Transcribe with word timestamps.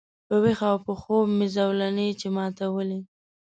په 0.27 0.35
ویښه 0.43 0.67
او 0.73 0.77
په 0.85 0.93
خوب 1.01 1.25
مي 1.37 1.47
زولنې 1.55 2.07
چي 2.19 2.27
ماتولې 2.35 2.99